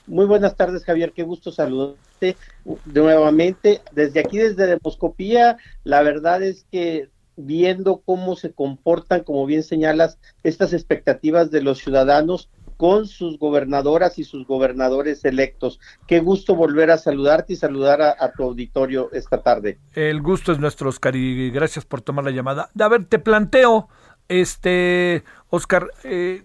[0.06, 1.12] Muy buenas tardes, Javier.
[1.12, 2.36] Qué gusto saludarte
[2.84, 3.80] nuevamente.
[3.92, 10.18] Desde aquí, desde Demoscopía, la verdad es que viendo cómo se comportan, como bien señalas,
[10.42, 15.80] estas expectativas de los ciudadanos, con sus gobernadoras y sus gobernadores electos.
[16.06, 19.78] Qué gusto volver a saludarte y saludar a, tu auditorio esta tarde.
[19.94, 22.70] El gusto es nuestro, Oscar, y gracias por tomar la llamada.
[22.78, 23.88] A ver, te planteo,
[24.28, 26.44] este, Oscar, eh,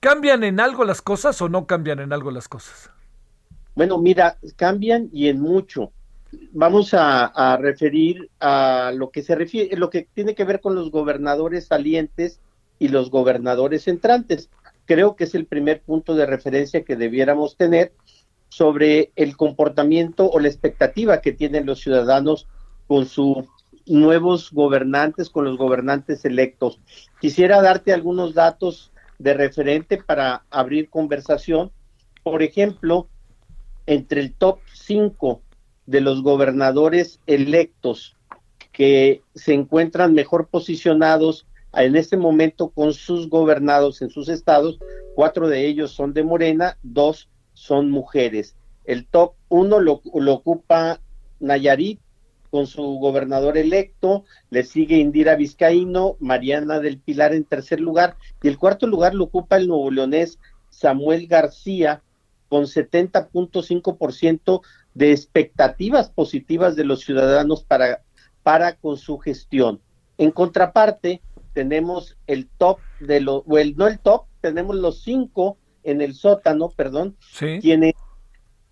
[0.00, 2.90] ¿cambian en algo las cosas o no cambian en algo las cosas?
[3.74, 5.92] Bueno, mira, cambian y en mucho.
[6.52, 10.74] Vamos a, a referir a lo que se refiere, lo que tiene que ver con
[10.74, 12.40] los gobernadores salientes
[12.78, 14.50] y los gobernadores entrantes
[14.88, 17.92] creo que es el primer punto de referencia que debiéramos tener
[18.48, 22.48] sobre el comportamiento o la expectativa que tienen los ciudadanos
[22.86, 23.44] con sus
[23.86, 26.80] nuevos gobernantes, con los gobernantes electos.
[27.20, 31.70] Quisiera darte algunos datos de referente para abrir conversación.
[32.22, 33.08] Por ejemplo,
[33.84, 35.42] entre el top 5
[35.84, 38.16] de los gobernadores electos
[38.72, 41.46] que se encuentran mejor posicionados
[41.84, 44.78] en este momento con sus gobernados en sus estados,
[45.14, 48.56] cuatro de ellos son de Morena, dos son mujeres.
[48.84, 50.00] El top uno lo,
[50.32, 51.00] ocupa
[51.40, 52.00] Nayarit
[52.50, 58.48] con su gobernador electo, le sigue Indira Vizcaíno, Mariana del Pilar en tercer lugar, y
[58.48, 60.38] el cuarto lugar lo ocupa el nuevo leonés
[60.70, 62.02] Samuel García
[62.48, 64.62] con 70.5%
[64.94, 68.02] de expectativas positivas de los ciudadanos para,
[68.42, 69.80] para con su gestión.
[70.16, 71.20] En contraparte,
[71.52, 76.14] tenemos el top de los, o el, no el top, tenemos los cinco en el
[76.14, 77.16] sótano, perdón,
[77.60, 77.94] quienes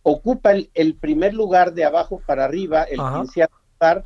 [0.02, 4.04] ocupan el, primer lugar de abajo para arriba, el quinceavo lugar,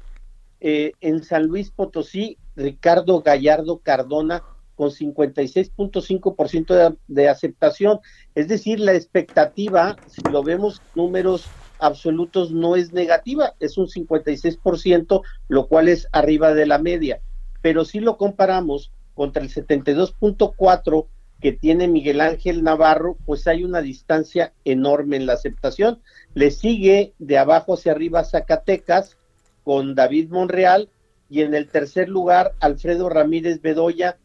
[0.60, 4.42] eh, en San Luis Potosí, Ricardo Gallardo Cardona
[4.76, 8.00] con 56.5% de, de aceptación.
[8.34, 11.46] Es decir, la expectativa, si lo vemos números
[11.78, 17.20] absolutos, no es negativa, es un 56%, lo cual es arriba de la media
[17.62, 21.06] pero si lo comparamos contra el 72.4
[21.40, 26.00] que tiene Miguel Ángel Navarro, pues hay una distancia enorme en la aceptación.
[26.34, 29.16] Le sigue de abajo hacia arriba Zacatecas
[29.64, 30.90] con David Monreal
[31.30, 34.18] y en el tercer lugar Alfredo Ramírez Bedoya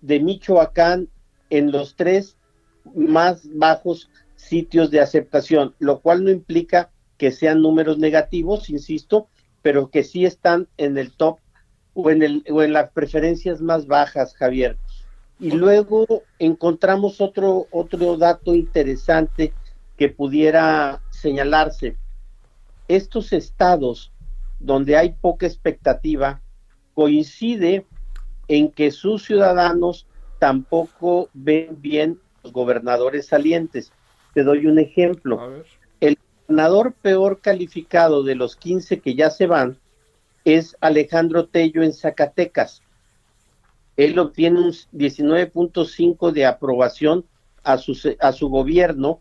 [0.00, 1.08] de Michoacán
[1.50, 2.36] en los tres
[2.94, 9.28] más bajos sitios de aceptación, lo cual no implica que sean números negativos, insisto,
[9.62, 11.38] pero que sí están en el top
[11.94, 14.78] o en, el, o en las preferencias más bajas, Javier.
[15.38, 16.06] Y luego
[16.38, 19.52] encontramos otro, otro dato interesante
[19.96, 21.96] que pudiera señalarse.
[22.88, 24.12] Estos estados
[24.58, 26.40] donde hay poca expectativa
[26.94, 27.86] coincide
[28.48, 30.06] en que sus ciudadanos
[30.38, 33.92] tampoco ven bien los gobernadores salientes.
[34.34, 35.40] Te doy un ejemplo.
[36.46, 39.78] gobernador peor calificado de los 15 que ya se van
[40.44, 42.82] es Alejandro Tello en Zacatecas.
[43.96, 47.24] Él obtiene un 19.5 de aprobación
[47.62, 49.20] a su, a su gobierno,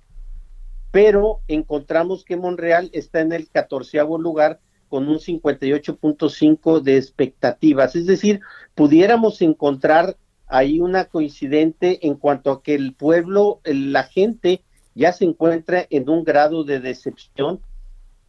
[0.91, 4.59] pero encontramos que Monreal está en el catorceavo lugar
[4.89, 7.95] con un 58.5 de expectativas.
[7.95, 8.41] Es decir,
[8.76, 10.17] pudiéramos encontrar
[10.47, 14.63] ahí una coincidente en cuanto a que el pueblo, la gente
[14.93, 17.61] ya se encuentra en un grado de decepción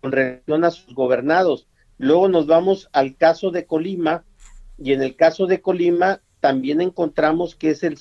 [0.01, 1.66] con relación a sus gobernados.
[2.03, 4.24] Luego nos vamos al caso de Colima
[4.76, 7.96] y en el caso de Colima también encontramos que es el,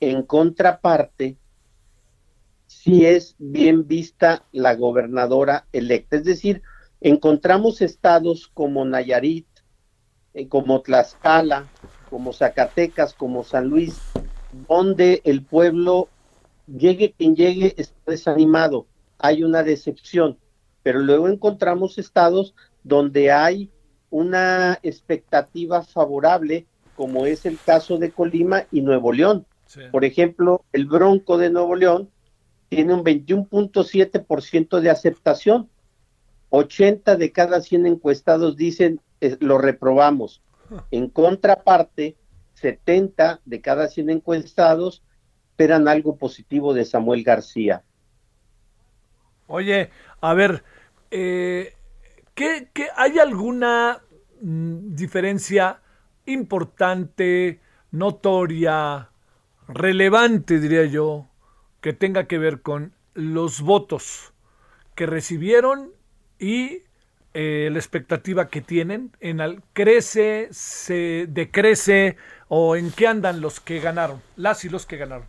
[0.01, 1.37] en contraparte
[2.67, 6.17] sí es bien vista la gobernadora electa.
[6.17, 6.63] Es decir,
[7.03, 9.47] encontramos estados como Nayarit,
[10.33, 11.67] eh, como Tlaxcala,
[12.13, 13.99] como Zacatecas, como San Luis,
[14.69, 16.11] donde el pueblo,
[16.67, 18.87] llegue quien llegue, está desanimado,
[19.19, 20.37] hay una decepción,
[20.83, 22.55] pero luego encontramos estados
[22.85, 23.71] donde hay
[24.11, 29.47] una expectativa favorable, como es el caso de Colima y Nuevo León.
[29.91, 32.11] Por ejemplo, el Bronco de Nuevo León
[32.69, 35.71] tiene un 21.7% de aceptación,
[36.51, 40.43] 80 de cada 100 encuestados dicen eh, lo reprobamos.
[40.91, 42.17] En contraparte,
[42.55, 45.03] 70 de cada 100 encuestados
[45.51, 47.83] esperan algo positivo de Samuel García.
[49.47, 50.65] Oye, a ver,
[51.11, 51.75] eh,
[52.35, 54.03] ¿qué, hay alguna
[54.41, 55.81] mm, diferencia
[56.25, 57.61] importante,
[57.91, 59.11] notoria,
[59.69, 61.29] relevante, diría yo,
[61.81, 64.33] que tenga que ver con los votos
[64.95, 65.93] que recibieron
[66.39, 66.83] y
[67.35, 72.17] eh, la expectativa que tienen, en al, crece, se decrece
[72.49, 75.27] o en qué andan los que ganaron, las y los que ganaron.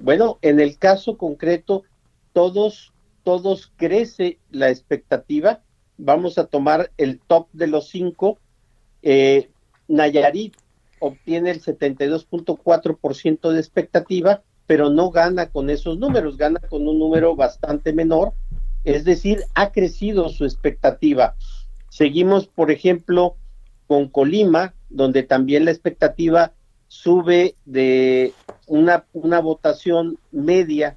[0.00, 1.84] Bueno, en el caso concreto,
[2.32, 5.60] todos, todos crece la expectativa.
[5.98, 8.38] Vamos a tomar el top de los cinco.
[9.02, 9.50] Eh,
[9.86, 10.56] Nayarit
[10.98, 17.36] obtiene el 72.4% de expectativa, pero no gana con esos números, gana con un número
[17.36, 18.32] bastante menor
[18.84, 21.34] es decir, ha crecido su expectativa.
[21.88, 23.36] Seguimos, por ejemplo,
[23.86, 26.52] con Colima, donde también la expectativa
[26.88, 28.32] sube de
[28.66, 30.96] una, una votación media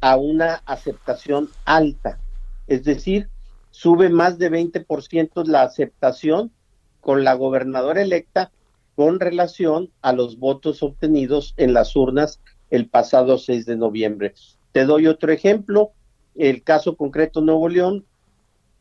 [0.00, 2.18] a una aceptación alta.
[2.66, 3.28] Es decir,
[3.70, 6.52] sube más de 20% la aceptación
[7.00, 8.50] con la gobernadora electa
[8.94, 12.40] con relación a los votos obtenidos en las urnas
[12.70, 14.34] el pasado 6 de noviembre.
[14.72, 15.92] Te doy otro ejemplo
[16.38, 18.04] el caso concreto Nuevo León,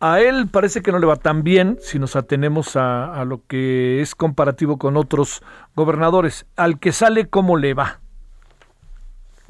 [0.00, 3.46] A él parece que no le va tan bien si nos atenemos a, a lo
[3.46, 5.42] que es comparativo con otros
[5.76, 6.46] gobernadores.
[6.56, 8.01] Al que sale, ¿cómo le va?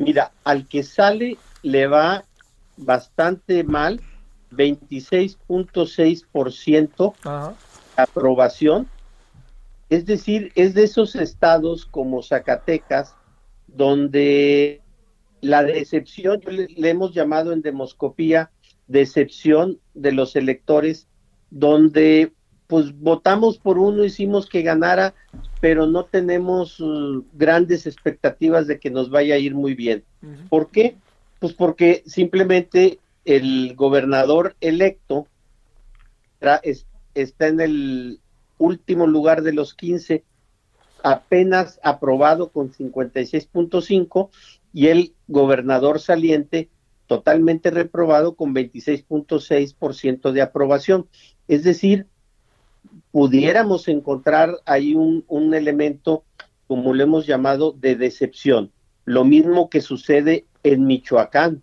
[0.03, 2.24] Mira, al que sale le va
[2.76, 4.00] bastante mal,
[4.50, 7.55] 26.6% de
[7.96, 8.88] aprobación.
[9.90, 13.14] Es decir, es de esos estados como Zacatecas,
[13.68, 14.80] donde
[15.40, 18.50] la decepción, le, le hemos llamado en demoscopía
[18.88, 21.07] decepción de los electores,
[21.50, 22.32] donde
[22.72, 25.12] pues votamos por uno, hicimos que ganara,
[25.60, 30.04] pero no tenemos uh, grandes expectativas de que nos vaya a ir muy bien.
[30.48, 30.96] ¿Por qué?
[31.38, 35.26] Pues porque simplemente el gobernador electo
[37.12, 38.20] está en el
[38.56, 40.24] último lugar de los 15,
[41.02, 44.30] apenas aprobado con 56.5
[44.72, 46.70] y el gobernador saliente
[47.06, 51.06] totalmente reprobado con 26.6% de aprobación.
[51.48, 52.06] Es decir,
[53.10, 56.24] pudiéramos encontrar ahí un, un elemento,
[56.66, 58.70] como lo hemos llamado, de decepción.
[59.04, 61.62] Lo mismo que sucede en Michoacán.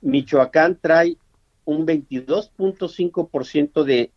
[0.00, 1.16] Michoacán trae
[1.64, 4.10] un 22.5% de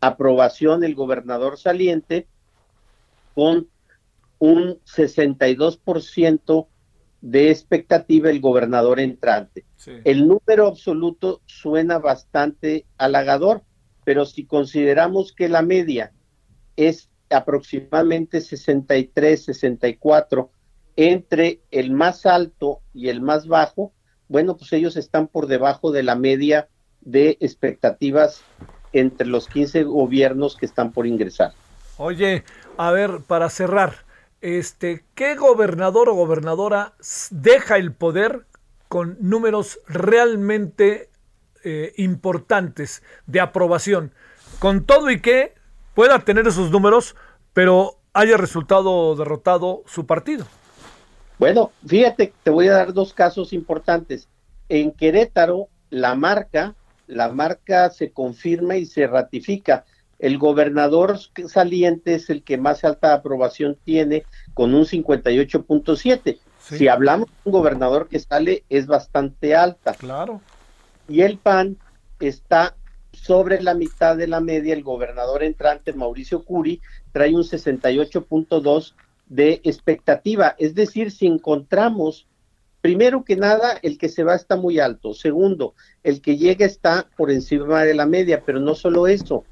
[0.00, 2.26] aprobación el gobernador saliente
[3.34, 3.68] con
[4.38, 6.66] un 62%
[7.20, 9.64] de expectativa el gobernador entrante.
[10.04, 13.62] El número absoluto suena bastante halagador,
[14.04, 16.12] pero si consideramos que la media
[16.76, 20.50] es aproximadamente 63, 64
[20.96, 23.92] entre el más alto y el más bajo,
[24.28, 26.68] bueno, pues ellos están por debajo de la media
[27.00, 28.42] de expectativas
[28.92, 31.52] entre los 15 gobiernos que están por ingresar.
[31.96, 32.44] Oye,
[32.76, 34.04] a ver, para cerrar,
[34.40, 36.94] este, ¿qué gobernador o gobernadora
[37.30, 38.46] deja el poder
[38.88, 41.09] con números realmente
[41.64, 44.12] eh, importantes de aprobación?
[44.58, 45.54] Con todo y que
[45.94, 47.16] pueda tener esos números,
[47.52, 50.46] pero haya resultado derrotado su partido.
[51.38, 54.28] Bueno, fíjate, te voy a dar dos casos importantes.
[54.68, 56.74] En Querétaro, la marca,
[57.06, 59.84] la marca se confirma y se ratifica
[60.20, 66.38] el gobernador saliente es el que más alta aprobación tiene con un 58.7.
[66.60, 69.94] Si hablamos de un gobernador que sale es bastante alta.
[69.94, 70.42] Claro.
[71.10, 71.76] Y el PAN
[72.20, 72.76] está
[73.12, 74.72] sobre la mitad de la media.
[74.72, 76.80] El gobernador entrante Mauricio Curi
[77.12, 78.94] trae un 68.2
[79.26, 80.54] de expectativa.
[80.58, 82.26] Es decir, si encontramos
[82.80, 85.12] Primero que nada, el que se va está muy alto.
[85.12, 89.44] Segundo, el que llega está por encima de la media, pero no solo eso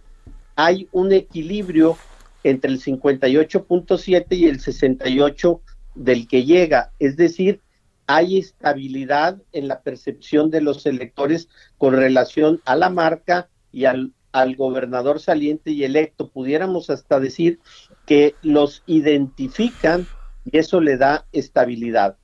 [0.59, 1.97] hay un equilibrio
[2.43, 5.61] entre el 58.7 y el 68
[5.95, 7.61] del que llega, es decir,
[8.09, 14.13] hay estabilidad en la percepción de los electores con relación a la marca y al,
[14.33, 16.29] al gobernador saliente y electo.
[16.31, 17.61] Pudiéramos hasta decir
[18.07, 20.09] que los identifican
[20.45, 22.17] y eso le da estabilidad.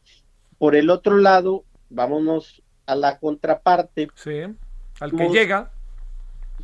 [0.58, 4.08] Por el otro lado, vámonos a la contraparte.
[4.16, 4.40] Sí,
[4.98, 5.70] al que llega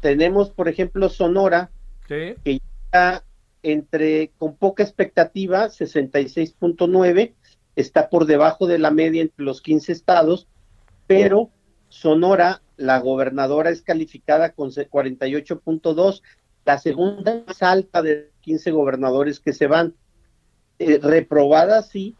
[0.00, 1.70] tenemos, por ejemplo, Sonora,
[2.06, 3.24] que llega
[3.62, 7.34] entre, con poca expectativa, 66.9,
[7.80, 10.46] está por debajo de la media entre los 15 estados,
[11.06, 11.50] pero
[11.88, 16.22] Sonora, la gobernadora es calificada con 48.2,
[16.64, 19.94] la segunda más alta de 15 gobernadores que se van.
[20.78, 22.16] Eh, reprobada sí,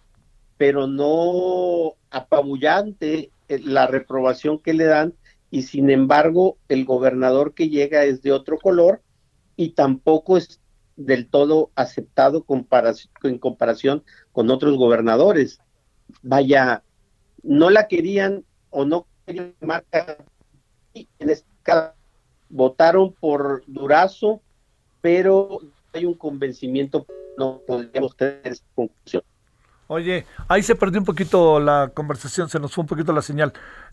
[0.59, 5.15] pero no apabullante eh, la reprobación que le dan
[5.51, 9.03] y sin embargo el gobernador que llega es de otro color
[9.57, 10.61] y tampoco es
[10.97, 12.45] del todo aceptado
[13.23, 15.61] en comparación con otros gobernadores.
[16.23, 16.83] Vaya,
[17.43, 20.17] no la querían o no querían marca
[20.95, 21.95] en este caso
[22.51, 24.43] votaron por Durazo,
[25.01, 25.61] pero
[25.95, 27.07] hay un convencimiento,
[27.39, 29.23] no podríamos tener esa conclusión.
[29.87, 33.53] Oye, ahí se perdió un poquito la conversación, se nos fue un poquito la señal.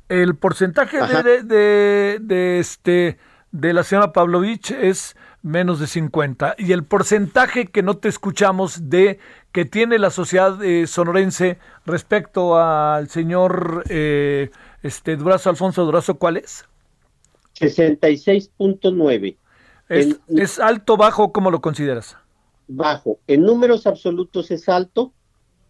[0.09, 0.97] El porcentaje
[1.43, 3.17] de, de, este
[3.51, 5.15] de la señora Pavlovich es
[5.47, 9.19] menos de 50 y el porcentaje que no te escuchamos de
[9.51, 14.51] que tiene la sociedad eh, sonorense respecto al señor eh,
[14.83, 16.65] este Durazo Alfonso Durazo, ¿cuál es?
[17.59, 19.37] 66.9.
[19.89, 21.31] ¿Es, ¿Es alto, bajo?
[21.31, 22.17] ¿Cómo lo consideras?
[22.67, 23.19] Bajo.
[23.27, 25.13] En números absolutos es alto,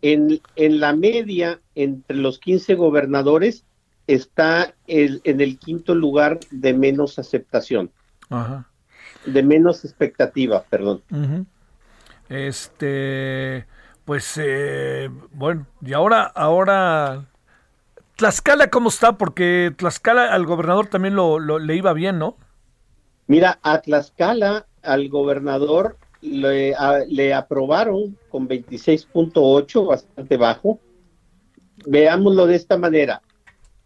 [0.02, 3.64] en, en la media entre los 15 gobernadores
[4.08, 7.92] está el, en el quinto lugar de menos aceptación.
[9.28, 11.04] De menos expectativa, perdón.
[12.30, 13.66] Este,
[14.06, 17.28] pues, eh, bueno, y ahora, ahora,
[18.16, 19.18] Tlaxcala, ¿cómo está?
[19.18, 22.36] Porque Tlaxcala al gobernador también lo, le iba bien, ¿no?
[23.28, 30.80] Mira, a Tlaxcala, al gobernador le, aprobaron con 26.8, bastante bajo.
[31.86, 33.22] Veámoslo de esta manera.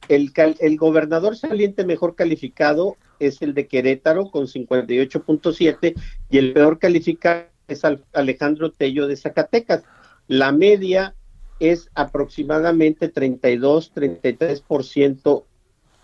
[0.08, 5.94] El, el gobernador saliente mejor calificado es el de Querétaro con 58.7
[6.30, 9.84] y el peor calificado es Alejandro Tello de Zacatecas.
[10.28, 11.16] La media
[11.60, 15.46] es aproximadamente 32-33%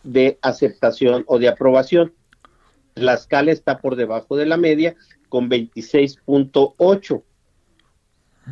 [0.04, 2.14] de aceptación o de aprobación.
[2.96, 4.96] La escala está por debajo de la media
[5.30, 7.24] con 26.8.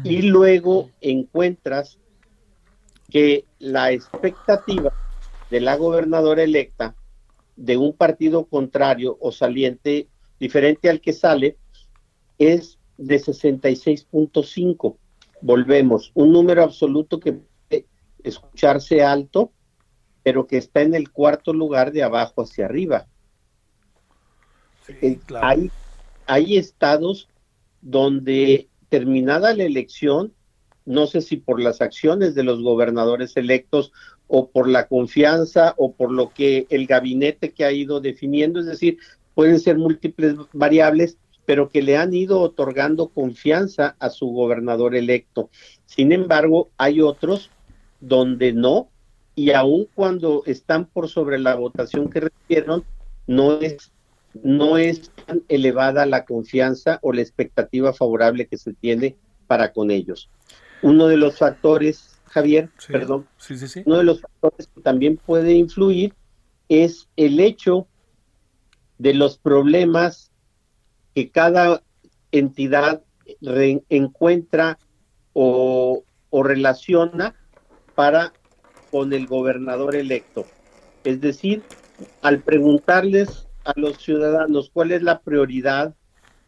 [0.04, 2.00] Y luego encuentras
[3.10, 4.92] que la expectativa
[5.50, 6.96] de la gobernadora electa
[7.56, 10.08] de un partido contrario o saliente
[10.40, 11.58] diferente al que sale
[12.38, 14.98] es de 66.5.
[15.42, 17.86] Volvemos, un número absoluto que puede
[18.24, 19.52] escucharse alto,
[20.24, 23.08] pero que está en el cuarto lugar de abajo hacia arriba.
[25.02, 25.72] Eh, hay,
[26.26, 27.28] hay estados
[27.82, 30.34] donde terminada la elección,
[30.86, 33.92] no sé si por las acciones de los gobernadores electos
[34.28, 38.66] o por la confianza o por lo que el gabinete que ha ido definiendo, es
[38.66, 38.98] decir,
[39.34, 45.50] pueden ser múltiples variables, pero que le han ido otorgando confianza a su gobernador electo.
[45.86, 47.52] Sin embargo, hay otros
[48.00, 48.90] donde no,
[49.36, 52.84] y aun cuando están por sobre la votación que recibieron,
[53.28, 53.92] no es,
[54.44, 59.16] no es tan elevada la confianza o la expectativa favorable que se tiene
[59.48, 60.30] para con ellos.
[60.82, 63.30] Uno de los factores, Javier, perdón,
[63.86, 66.14] uno de los factores que también puede influir
[66.68, 67.88] es el hecho
[68.98, 70.34] de los problemas
[71.14, 71.82] que cada
[72.34, 73.04] entidad
[73.88, 74.78] encuentra
[75.32, 77.36] o, o relaciona
[77.96, 78.34] para
[78.92, 80.46] con el gobernador electo.
[81.06, 81.64] Es decir,
[82.22, 85.96] al preguntarles a los ciudadanos cuál es la prioridad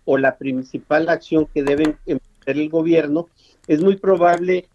[0.04, 3.30] o la principal acción que deben emprender el gobierno,
[3.68, 4.68] es muy probable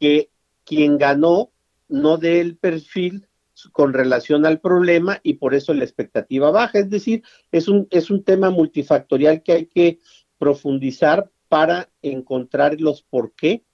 [0.00, 0.30] que
[0.68, 1.50] quien ganó
[1.88, 3.26] no dé el perfil
[3.72, 6.78] con relación al problema y por eso la expectativa baja.
[6.78, 9.98] Es decir, es un, es un tema multifactorial que hay que
[10.36, 13.64] profundizar para encontrar los por qué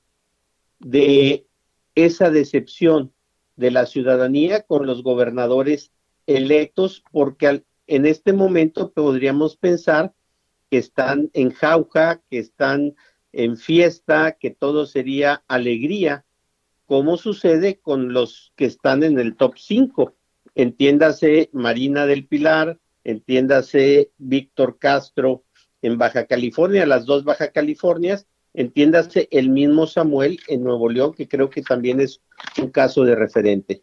[0.79, 1.49] de
[1.97, 3.13] esa decepción
[3.57, 5.91] de la ciudadanía con los gobernadores
[6.27, 10.15] electos, porque en este momento podríamos pensar
[10.71, 12.95] que están en jauja, que están
[13.33, 16.25] en fiesta, que todo sería alegría,
[16.87, 20.15] como sucede con los que están en el top 5.
[20.55, 25.45] Entiéndase Marina del Pilar, entiéndase Víctor Castro
[25.83, 31.29] en Baja California, las dos Baja Californias, entiéndase el mismo Samuel en Nuevo León, que
[31.29, 32.21] creo que también es
[32.61, 33.83] un caso de referente.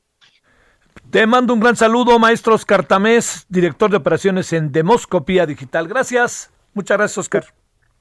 [1.09, 5.87] Te mando un gran saludo, maestro Oscar Tamés, director de operaciones en Demoscopía Digital.
[5.87, 6.51] Gracias.
[6.73, 7.45] Muchas gracias, Oscar.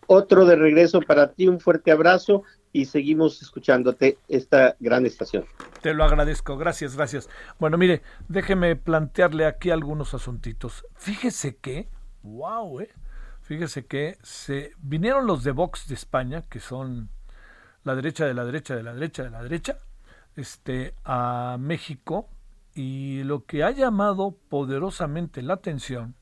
[0.06, 5.44] Otro de regreso para ti, un fuerte abrazo y seguimos escuchándote esta gran estación.
[5.82, 7.28] Te lo agradezco, gracias, gracias.
[7.58, 10.84] Bueno, mire, déjeme plantearle aquí algunos asuntitos.
[10.94, 11.88] Fíjese que,
[12.22, 12.90] wow, eh,
[13.42, 17.10] fíjese que se vinieron los de Vox de España, que son
[17.82, 19.78] la derecha de la derecha de la derecha de la derecha,
[20.36, 22.28] este, a México,
[22.74, 26.14] y lo que ha llamado poderosamente la atención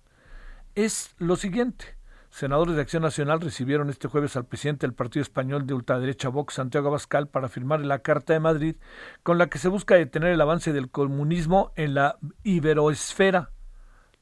[0.74, 1.97] es lo siguiente.
[2.30, 6.54] Senadores de Acción Nacional recibieron este jueves al presidente del partido español de ultraderecha Vox,
[6.54, 8.76] Santiago Abascal, para firmar la Carta de Madrid,
[9.22, 13.50] con la que se busca detener el avance del comunismo en la iberoesfera.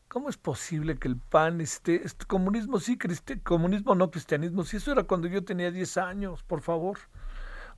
[0.09, 2.97] ¿Cómo es posible que el PAN esté, este comunismo sí,
[3.43, 4.65] comunismo no cristianismo?
[4.65, 6.99] Si eso era cuando yo tenía 10 años, por favor.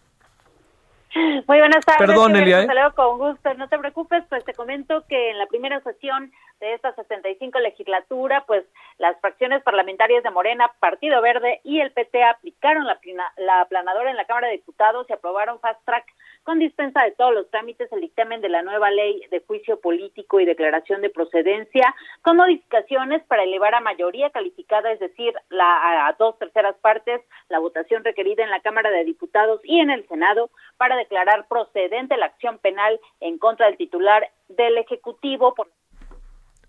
[1.14, 2.06] Muy buenas tardes.
[2.06, 2.62] Perdón, Elia.
[2.62, 2.68] ¿eh?
[2.94, 3.54] con gusto.
[3.54, 8.44] No te preocupes, pues te comento que en la primera sesión de esta 65 legislatura,
[8.46, 8.64] pues
[8.98, 12.98] las fracciones parlamentarias de Morena, Partido Verde y el PT aplicaron la,
[13.36, 16.04] la aplanadora en la Cámara de Diputados y aprobaron fast track
[16.44, 20.40] con dispensa de todos los trámites el dictamen de la nueva ley de juicio político
[20.40, 26.12] y declaración de procedencia, con modificaciones para elevar a mayoría calificada, es decir, la, a
[26.18, 30.50] dos terceras partes, la votación requerida en la Cámara de Diputados y en el Senado
[30.76, 35.54] para declarar procedente la acción penal en contra del titular del Ejecutivo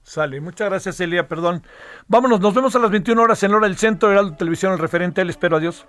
[0.03, 1.63] Sale, muchas gracias Elia, perdón.
[2.07, 5.23] Vámonos, nos vemos a las 21 horas en hora del centro, Heraldo Televisión, el referente,
[5.23, 5.85] le espero, adiós.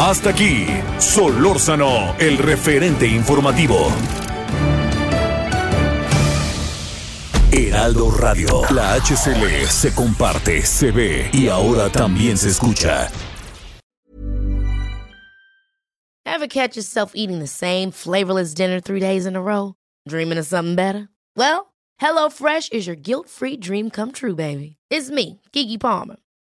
[0.00, 3.92] Hasta aquí, Solórzano, el referente informativo.
[7.52, 13.10] Heraldo Radio, la HCL se comparte, se ve y ahora también se escucha.
[16.24, 19.74] Ever catch yourself eating the same flavorless dinner three days in a row?
[20.08, 21.10] Dreaming of something better?
[21.36, 24.78] Well, HelloFresh is your guilt-free dream come true, baby.
[24.88, 26.16] It's me, Kiki Palmer.